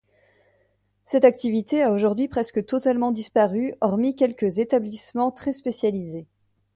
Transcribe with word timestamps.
Cette 1.05 1.25
activité 1.25 1.83
a 1.83 1.91
aujourd'hui 1.91 2.27
presque 2.27 2.65
totalement 2.65 3.11
disparue 3.11 3.75
hormis 3.81 4.15
quelques 4.15 4.57
établissements 4.57 5.29
très 5.29 5.53
spécialisés. 5.53 6.25